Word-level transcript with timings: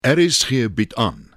RSG 0.00 0.74
bied 0.74 0.94
aan. 0.94 1.28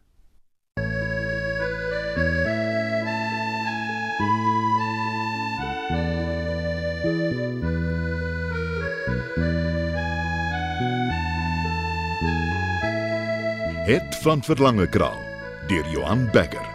Het 13.86 14.16
van 14.22 14.44
Verlange 14.44 14.90
Kraal 14.90 15.20
deur 15.68 15.90
Johan 15.90 16.30
Becker. 16.32 16.71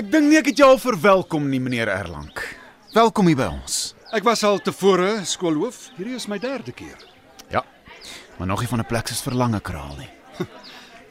Ek 0.00 0.06
dink 0.08 0.30
nie 0.30 0.38
ek 0.38 0.46
het 0.48 0.60
jou 0.62 0.64
al 0.64 0.78
verwelkom 0.80 1.50
nie, 1.52 1.58
meneer 1.60 1.90
Erlang. 1.92 2.30
Welkom 2.94 3.26
hier 3.28 3.36
by 3.36 3.50
ons. 3.52 3.90
Ek 4.16 4.24
was 4.24 4.40
al 4.48 4.56
tevore 4.64 5.10
skoolhoof. 5.28 5.90
Hierdie 5.98 6.14
is 6.16 6.24
my 6.30 6.38
derde 6.40 6.72
keer. 6.72 7.02
Ja. 7.52 7.60
Maar 8.38 8.48
nog 8.48 8.62
nie 8.64 8.70
van 8.70 8.80
'n 8.80 8.88
plek 8.88 9.12
soos 9.12 9.20
Verlange 9.20 9.60
Kraal 9.60 9.92
nie. 9.98 10.08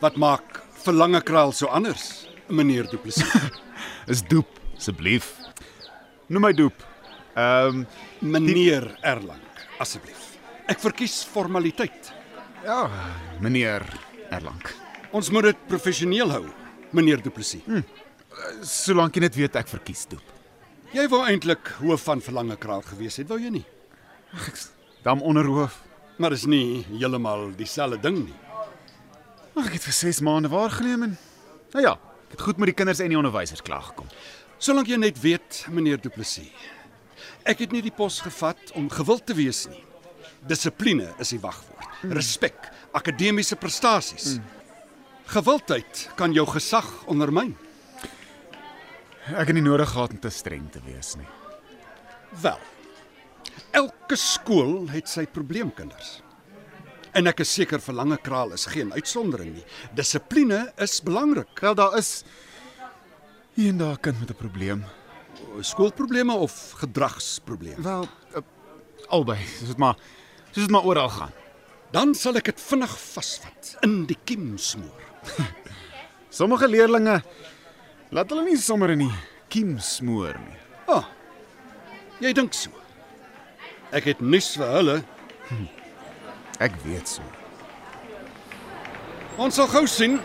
Wat 0.04 0.18
maak 0.18 0.64
Verlange 0.82 1.22
Kraal 1.22 1.54
so 1.54 1.68
anders, 1.68 2.26
meneer 2.48 2.90
Du 2.90 2.98
Plessis? 2.98 3.30
Is 4.12 4.26
doep, 4.26 4.50
asseblief. 4.76 5.38
Noem 6.28 6.42
my 6.42 6.54
doep. 6.54 6.82
Ehm, 7.36 7.86
um, 7.86 7.88
meneer 8.20 8.98
Erlang, 9.04 9.46
asseblief. 9.78 10.34
Ek 10.66 10.80
verkies 10.80 11.24
formaliteit. 11.24 12.12
ja, 12.66 12.90
meneer 13.40 13.86
Erlang. 14.32 14.66
Ons 15.12 15.30
moet 15.30 15.44
dit 15.44 15.68
professioneel 15.68 16.32
hou, 16.32 16.46
meneer 16.90 17.22
Du 17.22 17.30
Plessis. 17.30 17.62
Hm. 17.70 17.86
Solank 18.66 19.16
jy 19.18 19.24
net 19.26 19.38
weet 19.38 19.56
ek 19.60 19.70
verkies 19.72 20.06
doep. 20.10 20.36
Jy 20.94 21.06
wou 21.12 21.22
eintlik 21.26 21.72
hoof 21.84 22.08
van 22.08 22.22
Verlange 22.22 22.58
Kraal 22.58 22.82
gewees 22.86 23.20
het, 23.22 23.28
wou 23.30 23.38
jy 23.42 23.52
nie? 23.54 23.66
Dan 25.06 25.22
onderhoof. 25.22 25.76
Maar 26.20 26.36
is 26.36 26.46
nie 26.50 26.84
heeltemal 26.90 27.50
dieselfde 27.58 28.00
ding 28.04 28.24
nie. 28.26 28.38
Ag, 29.56 29.70
ek 29.70 29.78
het 29.78 29.86
vir 29.88 29.96
6 29.98 30.22
maande 30.26 30.52
waargeneem 30.52 31.08
en 31.10 31.16
nou 31.74 31.84
ja, 31.84 31.94
ek 32.28 32.38
het 32.38 32.44
goed 32.48 32.60
met 32.62 32.72
die 32.72 32.78
kinders 32.78 33.02
en 33.04 33.12
die 33.12 33.20
onderwysers 33.20 33.64
klaar 33.66 33.86
gekom. 33.92 34.10
Solank 34.60 34.90
jy 34.92 34.98
net 35.00 35.20
weet, 35.24 35.64
meneer 35.72 36.02
Du 36.02 36.10
Plessis. 36.12 36.50
Ek 37.48 37.62
het 37.64 37.72
nie 37.74 37.82
die 37.86 37.94
pos 37.96 38.20
gevat 38.24 38.74
om 38.78 38.90
gewild 38.92 39.26
te 39.30 39.36
wees 39.38 39.66
nie. 39.72 39.82
Dissipline 40.48 41.10
is 41.20 41.32
die 41.34 41.42
wagwoord. 41.42 42.04
Respek, 42.16 42.70
akademiese 42.96 43.58
prestasies. 43.60 44.38
Gewildheid 45.30 46.06
kan 46.20 46.34
jou 46.36 46.46
gesag 46.50 46.88
ondermyn. 47.12 47.56
Ek 49.30 49.52
het 49.52 49.54
nie 49.54 49.66
nodig 49.66 49.90
gehad 49.92 50.16
om 50.16 50.20
te 50.20 50.32
streng 50.34 50.66
te 50.74 50.80
wees 50.86 51.14
nie. 51.20 51.28
Wel. 52.42 52.58
Elke 53.78 54.18
skool 54.18 54.88
het 54.90 55.10
sy 55.10 55.28
probleemkinders. 55.30 56.20
En 57.14 57.30
ek 57.30 57.44
is 57.44 57.52
seker 57.54 57.82
Verlange 57.82 58.18
Kraal 58.22 58.54
is 58.58 58.66
geen 58.70 58.94
uitsondering 58.94 59.54
nie. 59.58 59.66
Dissipline 59.98 60.70
is 60.82 61.00
belangrik. 61.06 61.52
Wel 61.62 61.78
daar 61.78 61.98
is 61.98 62.24
hier 63.54 63.70
en 63.70 63.78
daar 63.78 63.98
'n 63.98 64.02
kind 64.02 64.20
met 64.20 64.30
'n 64.30 64.36
probleem. 64.36 64.86
Skoolprobleme 65.62 66.34
of 66.34 66.72
gedragsprobleme. 66.72 67.82
Wel, 67.82 68.08
uh, 68.36 68.42
albei, 69.08 69.38
soos 69.58 69.68
dit 69.68 69.78
maar 69.78 69.96
soos 70.52 70.64
dit 70.64 70.72
maar 70.72 70.86
oral 70.86 71.10
gaan. 71.10 71.32
Dan 71.92 72.16
sal 72.16 72.36
ek 72.36 72.46
dit 72.46 72.62
vinnig 72.62 73.00
vasvat 73.00 73.78
in 73.82 74.06
die 74.06 74.18
kiem 74.24 74.58
smoor. 74.58 75.02
Sommige 76.30 76.68
leerdlinge 76.68 77.24
laat 78.12 78.32
hulle 78.32 78.46
nie 78.48 78.58
sommer 78.58 78.94
in 78.96 79.06
die 79.06 79.16
kiem 79.54 79.78
smoor 79.82 80.38
nie. 80.42 80.60
Ah. 80.90 81.00
Oh, 81.00 81.06
jy 82.24 82.34
dink 82.34 82.56
so. 82.58 82.74
Ek 83.96 84.10
het 84.10 84.22
nuus 84.22 84.52
vir 84.58 84.74
hulle. 84.78 84.98
Ek 86.62 86.76
weet 86.84 87.08
so. 87.08 87.26
Ons 89.40 89.56
sal 89.56 89.70
gou 89.72 89.86
sien 89.88 90.18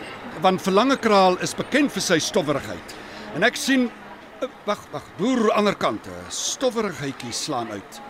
want 0.43 0.59
Verlange 0.59 0.97
Kraal 0.99 1.37
is 1.45 1.55
bekend 1.55 1.93
vir 1.95 2.03
sy 2.03 2.17
stowwerigheid. 2.19 2.95
En 3.37 3.45
ek 3.47 3.55
sien 3.55 3.85
eh, 3.87 4.49
wag, 4.67 4.81
wag, 4.91 5.05
boer 5.19 5.53
ander 5.55 5.77
kant, 5.79 6.07
'n 6.07 6.31
stowwerigheidjie 6.31 7.31
slaan 7.31 7.71
uit. 7.71 8.01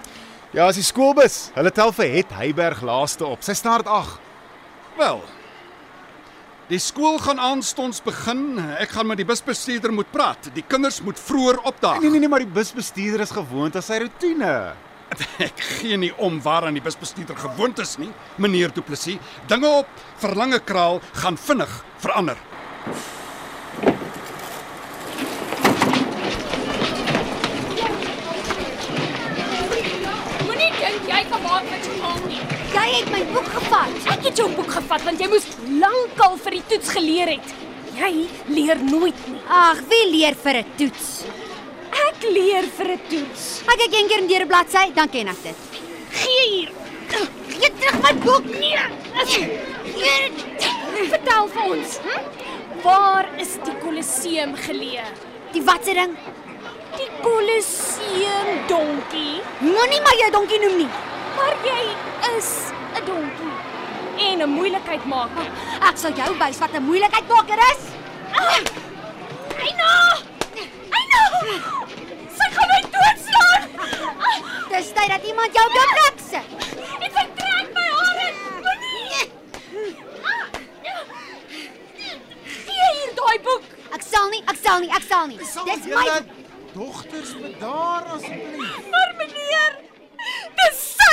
Ja, 0.56 0.66
as 0.68 0.80
die 0.80 0.88
skoolbus, 0.88 1.52
hulle 1.53 1.72
tel 1.72 1.91
vir 1.91 2.09
Het 2.16 2.31
Heyberg 2.31 2.81
laaste 2.81 3.25
op. 3.28 3.44
Sy 3.44 3.53
start 3.53 3.88
8. 3.88 4.19
Wel. 4.97 5.22
Die 6.66 6.80
skool 6.81 7.20
gaan 7.22 7.38
aanstonds 7.38 8.00
begin. 8.02 8.58
Ek 8.81 8.90
gaan 8.96 9.06
met 9.06 9.20
die 9.22 9.28
busbestuurder 9.30 9.92
moet 9.94 10.08
praat. 10.09 10.48
Die 10.56 10.64
kinders 10.66 10.98
moet 11.06 11.20
vroeër 11.22 11.59
opdaag. 11.62 12.00
Nee 12.02 12.09
nee 12.09 12.24
nee, 12.24 12.30
maar 12.31 12.42
die 12.42 12.50
busbestuurder 12.50 13.22
is 13.22 13.34
gewoond 13.36 13.78
aan 13.78 13.86
sy 13.86 14.00
rotine. 14.02 14.53
Ek 15.48 15.62
gee 15.78 16.00
nie 16.02 16.09
om 16.18 16.40
waaraan 16.42 16.74
die 16.74 16.81
busbestuurder 16.81 17.38
gewoond 17.38 17.78
is 17.86 17.94
nie, 18.02 18.09
meneer 18.42 18.74
Du 18.74 18.81
Plessis. 18.81 19.22
Dinge 19.46 19.70
op 19.84 20.02
Verlange 20.18 20.58
Kraal 20.66 21.03
gaan 21.22 21.38
vinnig 21.38 21.70
verander. 22.02 22.42
Moenie 30.50 30.74
dink 30.82 31.14
jy 31.14 31.22
kan 31.30 31.46
maak 31.46 31.70
wat 31.70 31.86
jy 31.86 32.02
wil 32.02 32.26
nie. 32.26 32.42
Jy 32.74 32.84
het 33.00 33.11
my 33.11 33.23
boek 33.33 33.47
gevat. 33.57 33.95
Ek 34.13 34.28
het 34.29 34.39
jou 34.39 34.47
boek 34.56 34.72
gevat 34.78 35.03
want 35.07 35.22
jy 35.22 35.28
moes 35.31 35.47
lankal 35.81 36.38
vir 36.45 36.57
die 36.57 36.66
toets 36.73 36.91
geleer 36.95 37.33
het. 37.35 37.53
Jy 37.95 38.11
leer 38.51 38.81
nooit 38.83 39.28
nie. 39.31 39.41
Ag, 39.47 39.81
wie 39.89 40.06
leer 40.11 40.35
vir 40.35 40.61
'n 40.61 40.66
toets? 40.78 41.25
Ek 42.07 42.23
leer 42.38 42.66
vir 42.78 42.89
'n 42.95 43.01
toets. 43.09 43.61
Ek 43.67 43.78
kyk 43.79 43.94
een 43.94 44.07
keer 44.07 44.22
in 44.23 44.28
deur 44.28 44.45
'n 44.45 44.47
bladsy, 44.47 44.91
dan 44.94 45.09
ken 45.09 45.28
ek 45.28 45.44
dit. 45.44 45.55
Gee 46.11 46.50
hier. 46.50 46.72
Gee 47.59 47.72
terug 47.79 48.01
my 48.01 48.13
boek. 48.13 48.45
Nee. 48.59 48.79
Hier. 49.95 50.31
Vertel 51.09 51.47
vir 51.47 51.63
ons. 51.63 52.00
Hm? 52.03 52.19
Waar 52.84 53.29
is 53.38 53.57
die 53.66 53.75
Kolosseum 53.81 54.55
geleë? 54.55 55.05
Die 55.53 55.63
watse 55.63 55.94
ding? 55.94 56.16
Die 56.97 57.09
Kolosseum 57.22 58.67
donkie. 58.67 59.41
Moenie 59.59 60.01
my 60.01 60.16
jou 60.19 60.31
donkie 60.31 60.59
noem 60.59 60.78
nie. 60.78 60.89
Maar 61.35 61.55
jy 61.63 61.84
is. 62.38 62.75
En 64.35 64.41
'n 64.41 64.50
moeilikheid 64.50 65.06
maak. 65.06 65.29
Ek 65.90 65.97
sal 65.97 66.12
jou 66.13 66.31
wys 66.38 66.57
wat 66.59 66.72
'n 66.73 66.84
moeilikheid 66.84 67.28
maker 67.28 67.59
is. 67.72 67.84
Eina! 69.66 69.91
Eina! 70.97 71.22
Sy 72.38 72.47
gaan 72.56 72.68
my 72.73 72.81
doodslaan. 72.96 73.62
Dis 74.69 74.91
tyd 74.97 75.09
dat 75.13 75.23
iemand 75.29 75.50
jou 75.56 75.66
op 75.68 75.73
jou 75.79 75.88
plek 75.96 76.18
sit. 76.31 76.47
Dit 77.00 77.12
vertrek 77.19 77.68
my 77.78 77.88
hare. 78.00 78.28
Moenie. 78.66 79.31
Gee 82.66 82.90
hier 82.97 83.12
daai 83.16 83.40
boek. 83.47 83.63
Ek 83.94 84.03
sal 84.12 84.29
nie, 84.29 84.44
ek 84.46 84.57
sal 84.63 84.79
nie, 84.79 84.91
ek 84.91 85.03
sal 85.09 85.28
nie. 85.28 85.38
Dis 85.38 85.85
my 85.96 86.25
dogters 86.73 87.31
bedaar 87.40 88.03
asseblief. 88.16 88.75
Maar 88.91 89.13
meneer, 89.17 89.72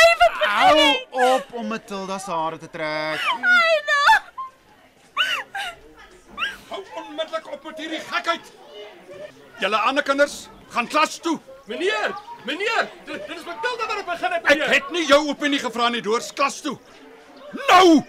sy 0.02 0.12
wat 0.22 0.40
Hou 0.52 1.34
op 1.36 1.52
om 1.60 1.66
Matilda 1.70 2.18
se 2.18 2.30
hare 2.30 2.58
te 2.58 2.68
trek. 2.70 3.22
Eina! 3.22 4.00
Hou 6.70 6.82
onmiddellik 6.96 7.48
op 7.52 7.64
met 7.68 7.78
hierdie 7.82 8.00
gekheid. 8.00 8.52
Julle 9.60 9.76
ander 9.86 10.02
kinders, 10.04 10.48
gaan 10.72 10.88
klas 10.88 11.18
toe. 11.22 11.38
Meneer, 11.70 12.14
meneer, 12.48 12.88
dit, 13.06 13.20
dit 13.28 13.36
is 13.36 13.44
Matilda 13.46 13.86
wat 13.86 14.04
begin 14.08 14.32
het, 14.34 14.42
Ek 14.42 14.48
meneer. 14.56 14.72
het 14.74 14.90
nie 14.90 15.04
jou 15.06 15.20
opinie 15.30 15.60
gevra 15.62 15.88
nie, 15.94 16.00
doors 16.02 16.32
klas 16.34 16.60
toe. 16.64 16.76
Nou! 17.68 18.02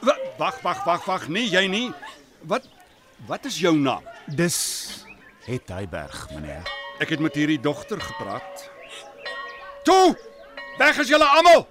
Wa- 0.00 0.16
Wag, 0.38 0.60
wag, 0.62 0.84
wag, 0.86 1.04
wag, 1.10 1.26
nee, 1.28 1.48
jy 1.50 1.66
nie. 1.68 1.88
Wat 2.46 2.68
wat 3.26 3.44
is 3.50 3.56
jou 3.58 3.74
naam? 3.76 4.04
Dis 4.30 5.04
Het 5.48 5.68
Heyberg, 5.74 6.28
meneer. 6.30 6.62
Ek 7.02 7.08
het 7.10 7.20
met 7.24 7.34
hierdie 7.34 7.58
dogter 7.60 7.98
gepraat. 8.00 8.68
Toe! 9.84 10.14
Weg 10.78 10.98
is 11.02 11.08
julle 11.10 11.26
almal. 11.26 11.64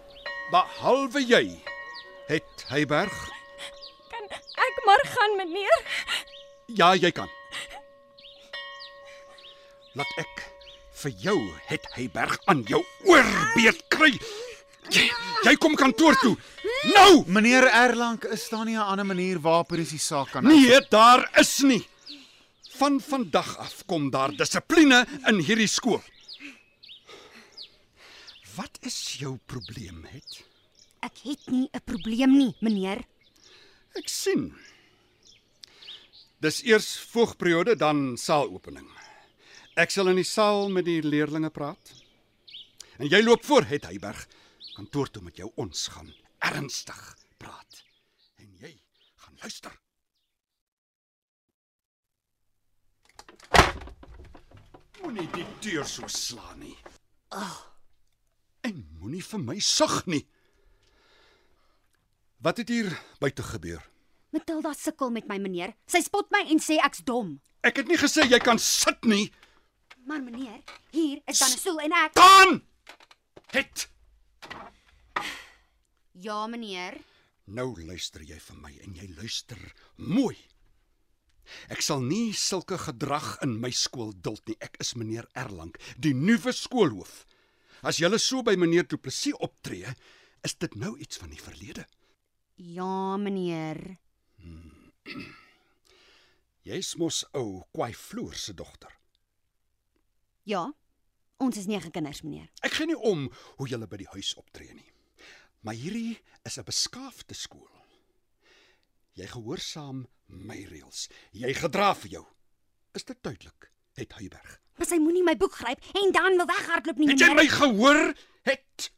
Behalwe 0.51 1.21
jy. 1.23 1.43
Het 2.27 2.63
Heyberg? 2.67 3.15
Kan 4.11 4.25
ek 4.67 4.81
maar 4.85 5.03
gaan, 5.13 5.37
meneer? 5.39 5.83
Ja, 6.75 6.91
jy 6.95 7.11
kan. 7.15 7.29
Laat 9.95 10.11
ek 10.19 10.43
vir 11.01 11.13
jou 11.23 11.37
het 11.69 11.87
Heyberg 11.95 12.35
aan 12.51 12.65
jou 12.67 12.81
oorbeet 13.07 13.79
kry. 13.93 14.11
Jy, 14.91 15.05
jy 15.47 15.55
kom 15.55 15.75
kantoor 15.79 16.19
toe. 16.19 16.35
Nou! 16.91 17.23
Meneer 17.31 17.69
Erlang, 17.71 18.19
is 18.31 18.43
daar 18.51 18.65
nie 18.65 18.75
'n 18.75 18.83
ander 18.91 19.05
manier 19.05 19.39
waarop 19.39 19.71
hierdie 19.71 19.89
die 19.89 19.99
saak 19.99 20.31
kan 20.31 20.43
Nee, 20.43 20.79
daar 20.89 21.29
is 21.39 21.59
nie. 21.63 21.87
Van 22.77 22.99
vandag 22.99 23.57
af 23.57 23.85
kom 23.85 24.11
daar 24.11 24.31
dissipline 24.35 25.07
in 25.27 25.39
hierdie 25.39 25.67
skool. 25.67 26.03
Is 28.87 29.17
jou 29.19 29.33
probleem, 29.51 30.05
het? 30.07 30.37
Ek 31.03 31.17
het 31.25 31.49
nie 31.51 31.67
'n 31.73 31.83
probleem 31.83 32.37
nie, 32.37 32.55
meneer. 32.61 33.03
Ek 33.99 34.07
sien. 34.07 34.55
Dis 36.39 36.61
eers 36.63 36.99
voogperiode 36.99 37.75
dan 37.75 38.17
saalopening. 38.17 38.87
Ek 39.75 39.91
sal 39.91 40.07
in 40.07 40.15
die 40.15 40.23
saal 40.23 40.69
met 40.69 40.85
die 40.85 41.01
leerdlinge 41.01 41.49
praat. 41.49 41.93
En 42.97 43.07
jy 43.07 43.21
loop 43.23 43.43
voor 43.43 43.63
het 43.63 43.83
Heyberg 43.83 44.27
kantoor 44.75 45.11
toe 45.11 45.23
met 45.23 45.35
jou 45.35 45.51
ons 45.55 45.87
gaan 45.87 46.13
ernstig 46.39 47.17
praat. 47.37 47.83
En 48.37 48.55
jy 48.61 48.79
gaan 49.15 49.37
luister. 49.41 49.79
Moenie 55.01 55.29
die 55.31 55.47
deur 55.59 55.85
so 55.85 56.07
slaan 56.07 56.59
nie. 56.59 56.77
Ag. 57.27 57.76
En 59.07 59.13
moenie 59.13 59.23
vir 59.23 59.39
my 59.39 59.55
sug 59.63 60.01
nie. 60.11 60.25
Wat 62.43 62.57
het 62.59 62.67
hier 62.67 62.89
buite 63.21 63.43
gebeur? 63.43 63.79
Matilda 64.35 64.73
sukkel 64.75 65.13
met 65.15 65.29
my 65.31 65.37
meneer. 65.39 65.71
Sy 65.87 66.01
spot 66.03 66.27
my 66.35 66.41
en 66.51 66.59
sê 66.59 66.75
ek's 66.83 67.05
dom. 67.07 67.37
Ek 67.63 67.79
het 67.79 67.87
nie 67.87 67.95
gesê 67.95 68.25
jy 68.27 68.39
kan 68.43 68.59
sit 68.59 69.07
nie. 69.07 69.29
Maar 70.07 70.19
meneer, 70.25 70.59
hier 70.91 71.21
is 71.23 71.39
dan 71.39 71.55
'n 71.55 71.57
stoel 71.57 71.79
en 71.85 71.93
ek 71.93 72.13
Dan 72.15 72.61
het 73.55 73.87
Ja, 76.11 76.47
meneer. 76.47 76.99
Nou 77.45 77.75
luister 77.85 78.21
jy 78.21 78.39
vir 78.39 78.57
my 78.57 78.73
en 78.83 78.93
jy 78.95 79.07
luister 79.15 79.73
mooi. 79.95 80.35
Ek 81.69 81.81
sal 81.81 82.01
nie 82.01 82.33
sulke 82.33 82.77
gedrag 82.77 83.37
in 83.41 83.61
my 83.61 83.71
skool 83.71 84.11
duld 84.11 84.47
nie. 84.47 84.57
Ek 84.59 84.75
is 84.79 84.95
meneer 84.95 85.27
Erlang, 85.33 85.73
die 85.97 86.13
nuwe 86.13 86.51
skoolhoof. 86.51 87.25
As 87.87 88.01
jy 88.01 88.09
so 88.19 88.41
by 88.43 88.57
meneer 88.59 88.83
Du 88.83 88.97
Plessis 88.99 89.37
optree, 89.39 89.87
is 90.43 90.55
dit 90.59 90.73
nou 90.75 90.97
iets 90.99 91.21
van 91.21 91.31
die 91.31 91.39
verlede. 91.39 91.85
Ja, 92.59 93.15
meneer. 93.15 93.79
Jy's 96.67 96.97
mos 96.99 97.21
ou 97.31 97.63
Kwai 97.71 97.93
Vloer 97.95 98.35
se 98.35 98.53
dogter. 98.53 98.91
Ja. 100.43 100.65
Ons 101.39 101.61
is 101.61 101.69
nege 101.69 101.93
kinders, 101.93 102.25
meneer. 102.25 102.49
Ek 102.65 102.75
gee 102.75 102.89
nie 102.89 102.97
om 102.97 103.29
hoe 103.55 103.69
julle 103.71 103.87
by 103.87 104.01
die 104.01 104.09
huis 104.17 104.33
optree 104.35 104.73
nie. 104.73 104.91
Maar 105.63 105.79
hierdie 105.79 106.19
is 106.43 106.59
'n 106.59 106.67
beskaafde 106.67 107.39
skool. 107.39 107.71
Jy 109.15 109.31
gehoorsaam 109.31 110.07
my 110.27 110.59
reëls. 110.67 111.07
Jy 111.31 111.53
gedra 111.53 111.93
vir 111.95 112.19
jou. 112.19 112.25
Is 112.93 113.05
dit 113.05 113.23
duidelik? 113.23 113.71
Het 113.95 114.11
Heyberg. 114.19 114.59
Maar 114.77 114.87
sy 114.87 114.99
moenie 115.01 115.23
my 115.25 115.33
boek 115.37 115.55
gryp 115.57 115.81
en 115.97 116.11
dan 116.13 116.37
wil 116.37 116.45
weghardloop 116.49 116.97
nie, 117.01 117.07
Het 117.09 117.19
jy 117.23 117.33
my 117.33 117.47
gehoor? 117.49 118.13
Het 118.47 118.91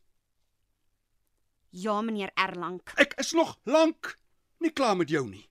Ja, 1.71 2.01
meneer 2.01 2.31
Erlang. 2.33 2.81
ek 2.97 3.13
is 3.21 3.31
nog 3.37 3.59
lank 3.63 4.15
nie 4.59 4.71
klaar 4.73 4.97
met 4.97 5.09
jou 5.09 5.27
nie. 5.29 5.45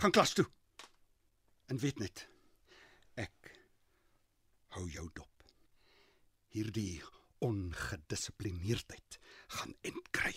Gaan 0.00 0.10
klas 0.14 0.32
toe. 0.32 0.46
En 1.66 1.78
weet 1.78 1.98
net, 1.98 2.28
ek 3.14 3.50
hou 4.76 4.86
jou 4.88 5.08
dop. 5.12 5.26
Hierdie 6.54 7.02
ongedissiplineerdheid 7.38 9.18
gaan 9.58 9.74
end 9.82 10.10
kry. 10.10 10.34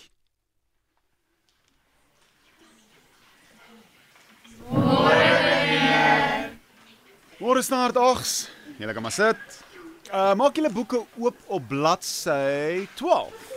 Môre 7.43 7.59
snaard 7.59 7.97
ogs. 7.99 8.47
Julle 8.79 8.93
kan 8.95 9.03
maar 9.03 9.11
sit. 9.11 9.55
Uh 10.07 10.31
maak 10.39 10.55
julle 10.55 10.69
boeke 10.71 11.01
oop 11.19 11.41
op 11.51 11.65
bladsy 11.67 12.85
12. 12.95 13.49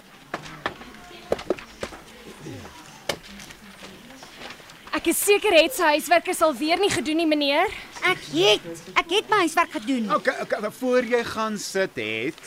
Ek 4.98 5.06
is 5.12 5.20
seker 5.22 5.54
het 5.54 5.76
sy 5.76 5.92
huiswerk 5.92 6.32
is 6.34 6.42
alweer 6.42 6.82
nie 6.82 6.90
gedoen 6.90 7.22
nie, 7.22 7.28
meneer. 7.30 7.70
Ek 8.10 8.26
het 8.32 8.82
ek 8.98 9.14
het 9.20 9.30
my 9.30 9.44
huiswerk 9.44 9.78
gedoen. 9.78 10.10
Okay, 10.18 10.34
okay, 10.42 10.60
maar 10.66 10.74
voor 10.80 11.06
jy 11.14 11.22
gaan 11.30 11.54
sit 11.54 12.02
het, 12.02 12.42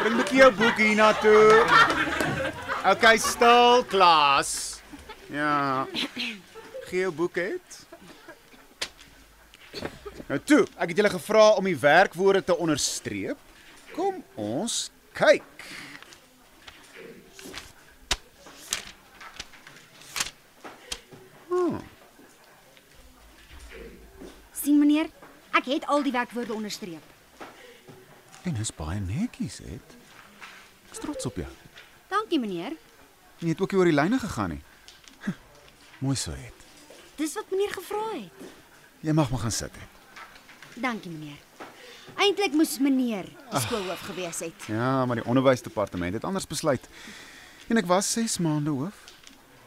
bring 0.00 0.18
'n 0.18 0.20
bietjie 0.24 0.42
jou 0.42 0.52
boek 0.58 0.82
hiernatoe. 0.82 1.62
Okay, 2.96 3.16
stil, 3.22 3.86
klas. 3.86 4.82
Ja. 5.30 5.86
Gee 6.90 7.06
jou 7.06 7.14
boek 7.14 7.38
het. 7.38 7.83
Nou 10.28 10.40
toe, 10.40 10.62
ek 10.80 10.88
het 10.92 10.96
julle 10.96 11.12
gevra 11.12 11.48
om 11.58 11.66
die 11.68 11.78
werkwoorde 11.78 12.44
te 12.44 12.56
onderstreep. 12.56 13.38
Kom 13.94 14.22
ons 14.40 14.88
kyk. 15.12 15.66
sien 24.64 24.80
meneer, 24.80 25.10
ek 25.52 25.68
het 25.68 25.86
al 25.92 26.02
die 26.04 26.12
werkwoorde 26.14 26.54
onderstreep. 26.56 27.12
En 28.44 28.56
dis 28.56 28.72
baie 28.76 29.00
netjies, 29.00 29.60
het. 29.64 29.96
Ek's 30.90 31.02
trots 31.02 31.28
op 31.28 31.40
jou. 31.40 31.48
Dankie 32.12 32.40
meneer. 32.40 32.76
Jy 33.42 33.52
het 33.52 33.60
ook 33.60 33.72
nie 33.72 33.80
oor 33.80 33.90
die 33.90 33.96
lyne 33.96 34.20
gegaan 34.22 34.56
nie. 34.56 34.62
Mooi 36.04 36.16
so, 36.16 36.32
het. 36.36 36.68
Dis 37.20 37.36
wat 37.36 37.50
meneer 37.52 37.72
gevra 37.76 38.06
het. 38.14 38.46
Jy 39.04 39.16
mag 39.16 39.30
maar 39.32 39.44
gaan 39.46 39.54
sit, 39.54 39.76
het. 39.80 39.93
Dankie 40.74 41.10
meneer. 41.10 41.38
Eintlik 42.20 42.52
moes 42.52 42.78
meneer 42.78 43.26
die 43.50 43.60
skoolhoof 43.60 44.00
gewees 44.10 44.38
het. 44.44 44.66
Ja, 44.70 45.06
maar 45.06 45.16
die 45.20 45.26
onderwysdepartement 45.26 46.14
het 46.14 46.24
anders 46.24 46.46
besluit. 46.46 46.88
En 47.66 47.80
ek 47.80 47.86
was 47.86 48.12
6 48.12 48.38
maande 48.38 48.70
hoof. 48.70 49.04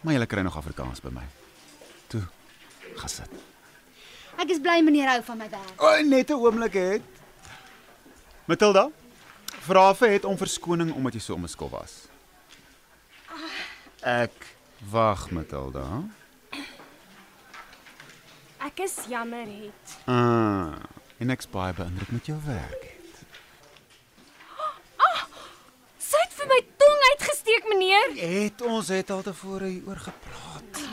Maar 0.01 0.13
jy 0.13 0.25
kry 0.29 0.43
nog 0.45 0.57
Afrikaans 0.57 1.01
by 1.01 1.09
my. 1.11 1.25
Toe, 2.07 2.21
gaan 2.95 3.09
sit. 3.09 3.31
Ek 4.37 4.51
is 4.53 4.61
bly 4.61 4.81
meneer 4.85 5.09
hou 5.09 5.21
van 5.25 5.39
my 5.41 5.49
werk. 5.49 5.73
O, 5.81 5.87
oh, 5.89 6.03
net 6.05 6.29
'n 6.29 6.37
oomblik 6.37 6.73
het. 6.73 7.01
Matilda, 8.45 8.89
vra 9.65 9.93
vir 9.95 10.09
het 10.09 10.25
om 10.25 10.37
verskoning 10.37 10.93
omdat 10.93 11.13
jy 11.13 11.19
so 11.19 11.33
onbeskop 11.33 11.71
was. 11.71 12.07
Ek 14.01 14.55
wag, 14.91 15.31
Matilda. 15.31 16.03
Ek 18.63 18.79
is 18.79 18.95
jammer 19.09 19.47
het. 19.47 19.97
Ah, 20.05 20.77
en 21.17 21.33
ek's 21.33 21.49
baie 21.49 21.73
beïndruk 21.73 22.11
met 22.13 22.25
jou 22.29 22.37
werk. 22.45 22.83
Het. 22.83 22.95
Sy 26.07 26.19
het 26.23 26.35
vir 26.39 26.49
my 26.51 26.59
tong 26.83 27.05
uitgesteek, 27.11 27.69
meneer. 27.71 28.13
Het 28.21 28.61
ons 28.61 28.91
het 28.93 29.09
al 29.11 29.25
tevore 29.25 29.71
hieroor 29.71 30.03
gepraat. 30.09 30.83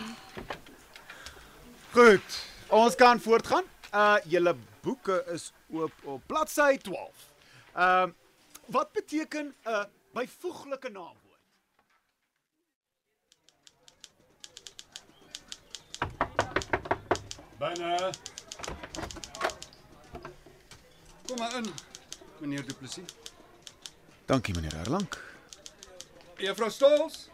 Goed, 1.95 2.39
ons 2.69 2.97
kan 2.99 3.21
voortgaan. 3.21 3.69
Uh 3.95 4.17
julle 4.27 4.57
boeke 4.83 5.21
is 5.31 5.53
oop 5.71 5.93
op 6.05 6.23
bladsy 6.27 6.77
12. 6.83 7.29
Ehm 7.75 8.09
uh, 8.09 8.15
wat 8.67 8.93
beteken 8.93 9.47
'n 9.47 9.71
uh, 9.71 9.85
byvoeglike 10.13 10.89
naamwoord? 10.89 11.23
Binne. 17.59 18.13
Kom 21.27 21.39
maar 21.39 21.57
in, 21.57 21.67
meneer 22.39 22.67
Du 22.67 22.75
Plessis. 22.75 23.05
Dankie 24.25 24.55
meneer 24.55 24.75
Erlang. 24.77 25.09
Juffrou 26.37 26.71
Stols. 26.71 27.29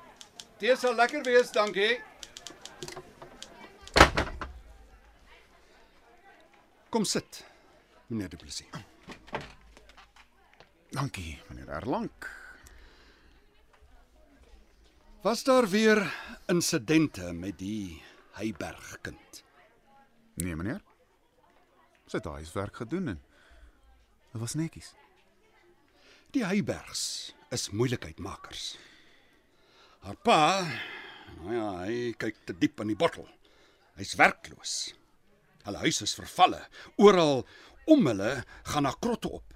Dit 0.58 0.78
sal 0.78 0.94
lekker 0.94 1.24
wees, 1.26 1.50
dankie. 1.52 1.98
Kom 6.88 7.04
sit, 7.04 7.44
meneer 8.06 8.30
Du 8.30 8.36
Plessis. 8.36 8.66
Dankie 10.90 11.40
meneer 11.48 11.68
Erlang. 11.80 12.10
Was 15.22 15.42
daar 15.44 15.68
weer 15.68 16.06
insidente 16.46 17.32
met 17.32 17.58
die 17.58 18.02
Heyberg 18.32 18.98
kind? 19.02 19.42
Nee 20.34 20.56
meneer. 20.56 20.80
Sy 22.06 22.16
het 22.16 22.24
haar 22.24 22.40
huiswerk 22.40 22.76
gedoen 22.80 23.08
en 23.12 23.20
dit 24.32 24.40
was 24.40 24.54
netjies. 24.54 24.94
Die 26.30 26.44
Heybergs 26.46 27.34
is 27.50 27.70
moeilikheidmakers. 27.74 28.76
Haar 30.00 30.16
pa, 30.24 30.40
nou 31.40 31.54
ja, 31.54 31.68
hy 31.84 32.12
kyk 32.18 32.44
te 32.46 32.54
diep 32.56 32.80
in 32.84 32.92
die 32.92 32.98
bottel. 32.98 33.26
Hy's 33.98 34.14
werkloos. 34.18 34.74
Hulle 35.66 35.82
huis 35.82 36.00
is 36.06 36.14
vervalle. 36.16 36.62
Oral 37.02 37.42
om 37.90 38.06
hulle 38.06 38.44
gaan 38.70 38.86
na 38.86 38.94
krotte 39.02 39.32
op. 39.40 39.54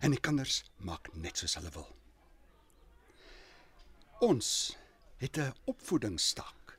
En 0.00 0.14
die 0.14 0.22
kinders 0.22 0.62
maak 0.86 1.10
net 1.18 1.42
soos 1.42 1.58
hulle 1.58 1.74
wil. 1.74 1.88
Ons 4.24 4.76
het 5.18 5.38
'n 5.38 5.54
opvoedingsstaak 5.66 6.78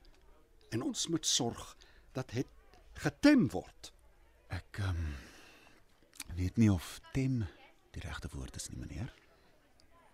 en 0.72 0.82
ons 0.82 1.08
moet 1.08 1.26
sorg 1.26 1.76
dat 2.14 2.32
dit 2.32 2.48
getem 2.94 3.50
word. 3.50 3.94
Ek 4.50 4.80
ehm 4.80 4.90
um, 4.90 5.29
weet 6.40 6.58
nie 6.58 6.72
of 6.72 7.00
tem 7.12 7.42
die 7.92 8.04
regte 8.06 8.30
woord 8.32 8.56
is 8.56 8.70
nie 8.72 8.80
meneer. 8.80 9.12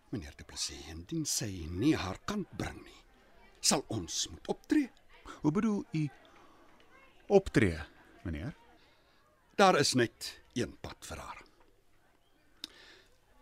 Meneer 0.10 0.34
Du 0.38 0.46
Plessis, 0.48 0.82
indien 0.90 1.26
sy 1.30 1.68
nie 1.70 1.94
haar 1.98 2.18
kant 2.26 2.50
bring 2.58 2.78
nie, 2.82 3.02
sal 3.62 3.84
ons 3.94 4.26
moet 4.32 4.50
optree. 4.50 4.90
Hoe 5.44 5.52
bedoel 5.54 5.84
u 5.94 6.04
optree, 7.38 7.78
meneer? 8.24 8.56
Daar 9.60 9.78
is 9.80 9.94
net 9.94 10.32
een 10.58 10.74
pad 10.82 10.98
vir 11.10 11.22
haar. 11.22 11.44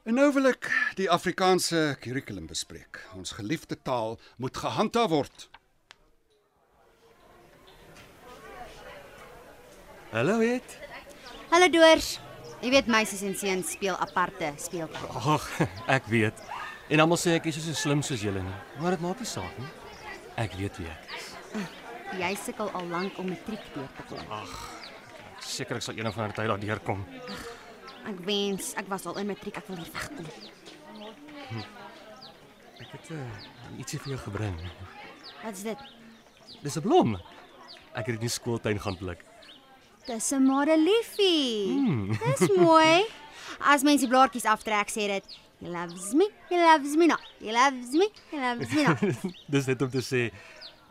En 0.04 0.20
nou 0.20 0.28
wil 0.36 0.50
ek 0.52 0.68
die 1.00 1.08
Afrikaanse 1.12 1.94
kurrikulum 2.04 2.50
bespreek. 2.50 3.00
Ons 3.16 3.38
geliefde 3.38 3.78
taal 3.80 4.18
moet 4.36 4.60
gehandhaaf 4.60 5.14
word. 5.14 5.48
Hallo 10.12 10.38
het. 10.44 10.78
Hallo 11.50 11.72
doors. 11.72 12.18
Jy 12.64 12.70
weet 12.72 12.88
meisies 12.88 13.22
en 13.28 13.34
seuns 13.36 13.74
speel 13.76 13.98
aparte 14.00 14.54
speeltyd. 14.56 15.16
Ag, 15.20 15.48
ek 15.92 16.06
weet. 16.08 16.38
En 16.88 17.02
almal 17.04 17.20
sê 17.20 17.34
ek 17.36 17.50
is 17.52 17.58
so 17.60 17.76
slim 17.76 18.04
soos 18.06 18.22
julle 18.24 18.40
nie. 18.40 18.60
Maar 18.80 18.96
dit 18.96 19.04
maak 19.04 19.20
nie 19.20 19.28
saak 19.28 19.58
nie. 19.60 19.68
Ek 20.40 20.56
weet 20.56 20.80
wie 20.80 20.88
ek 20.88 21.18
is. 21.18 21.26
Jy 22.22 22.30
sukkel 22.40 22.72
al 22.78 22.88
lank 22.88 23.18
om 23.20 23.28
matriek 23.28 23.66
deur 23.74 23.90
te 23.98 24.06
kom. 24.08 24.48
Seker 25.44 25.82
ek 25.82 25.84
sal 25.84 26.00
eendag 26.00 26.16
van 26.16 26.30
'n 26.30 26.38
tyd 26.38 26.48
daardeur 26.54 26.80
kom. 26.88 27.04
Ek 28.08 28.24
wens 28.24 28.72
ek 28.80 28.88
was 28.88 29.06
al 29.12 29.20
in 29.20 29.28
matriek, 29.28 29.58
ek 29.60 29.68
wil 29.68 29.84
hier 29.84 29.92
wegkom. 29.92 30.28
Ek 32.80 32.90
het 32.96 33.12
uh, 33.12 33.28
ietsie 33.78 34.00
vir 34.00 34.16
jou 34.16 34.22
gebring. 34.30 34.56
Wat 35.44 35.52
is 35.52 35.68
dit? 35.68 35.80
Dis 36.64 36.80
'n 36.80 36.88
blom. 36.88 37.20
Ek 37.92 38.08
het 38.08 38.16
dit 38.16 38.24
in 38.24 38.28
die 38.28 38.38
skooltuin 38.40 38.80
gaan 38.80 38.98
pluk. 38.98 39.33
Dis 40.06 40.32
'n 40.32 40.44
madeliefie. 40.44 41.80
Mm. 41.80 42.18
Dis 42.20 42.50
mooi. 42.58 43.06
As 43.60 43.84
mens 43.84 44.02
die 44.02 44.10
blaartjies 44.10 44.46
aftrek, 44.46 44.90
sê 44.90 45.08
dit 45.08 45.42
He 45.64 45.70
loves 45.70 46.14
me, 46.14 46.28
he 46.50 46.58
loves 46.58 46.96
me 46.98 47.08
not. 47.08 47.22
He 47.40 47.54
loves 47.54 47.94
me, 47.94 48.10
he 48.32 48.38
loves 48.38 48.70
me 48.74 48.84
not. 48.84 49.00
Dis 49.50 49.66
net 49.66 49.82
om 49.82 49.90
te 49.94 50.02
sê 50.04 50.26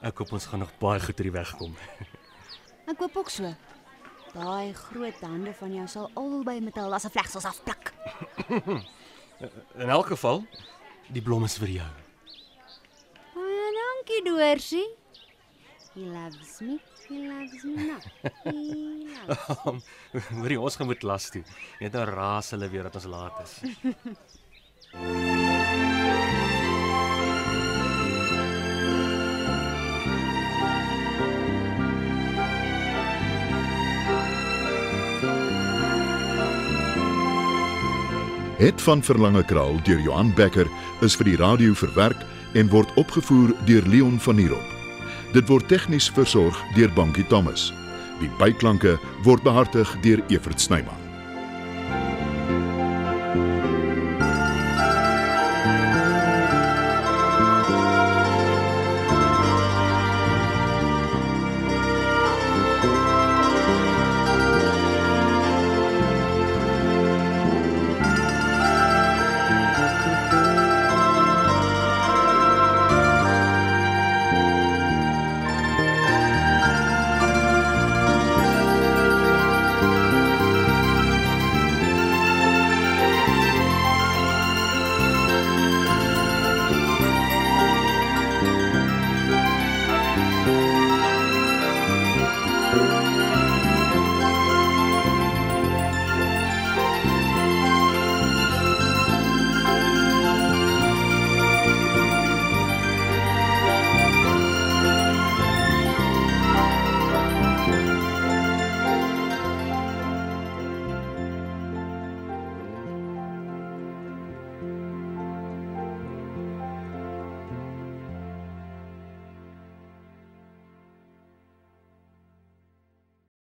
ek 0.01 0.23
hoop 0.23 0.33
ons 0.33 0.47
gaan 0.49 0.63
nog 0.65 0.73
baie 0.81 1.01
goed 1.03 1.19
hierdie 1.21 1.35
weg 1.35 1.51
kom. 1.59 1.75
Ek 2.89 2.97
koop 2.97 3.19
ook 3.21 3.29
so. 3.31 3.51
Daai 4.33 4.73
groot 4.73 5.21
hande 5.21 5.53
van 5.59 5.75
jou 5.77 5.85
sal 5.93 6.09
albei 6.17 6.57
Matilda 6.65 6.99
se 6.99 7.11
vlegsels 7.13 7.45
afpluk. 7.51 7.93
In 9.83 9.93
elk 9.93 10.15
geval, 10.15 10.41
die 11.13 11.23
blom 11.23 11.45
is 11.45 11.59
vir 11.61 11.75
jou. 11.77 11.91
Baie 13.37 13.69
dankie, 13.77 14.23
Doorsie. 14.25 14.87
He 15.93 16.09
loves 16.09 16.63
me, 16.65 16.81
he 17.09 17.29
loves 17.29 17.65
me 17.65 17.87
not. 17.87 18.05
He 18.45 19.07
loves 19.27 19.85
Hoorie, 20.39 20.61
ons 20.61 20.77
gaan 20.77 20.87
moet 20.87 21.03
las 21.03 21.31
toe. 21.31 21.43
Net 21.81 21.93
nou 21.97 22.05
raas 22.09 22.51
hulle 22.55 22.69
weer 22.73 22.89
dat 22.89 22.99
ons 23.01 23.09
laat 23.13 23.43
is. 23.45 23.53
Het 38.63 38.83
van 38.83 39.03
Verlange 39.03 39.45
Kraal 39.45 39.83
deur 39.83 39.99
Johan 40.01 40.35
Becker 40.35 40.69
is 41.01 41.17
vir 41.19 41.33
die 41.33 41.41
radio 41.41 41.75
verwerk 41.75 42.21
en 42.55 42.71
word 42.71 42.93
opgevoer 43.01 43.57
deur 43.67 43.89
Leon 43.91 44.21
Van 44.23 44.39
Heerop. 44.39 44.72
Dit 45.33 45.49
word 45.49 45.65
tegnies 45.71 46.11
versorg 46.13 46.59
deur 46.77 46.91
Bankie 46.93 47.25
Thomas. 47.31 47.71
Die 48.21 48.29
byklanke 48.37 48.99
word 49.25 49.41
behartig 49.47 49.89
deur 50.05 50.21
Evert 50.29 50.61
Snyman. 50.61 51.12